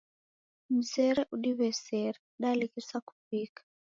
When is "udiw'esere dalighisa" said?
1.33-2.97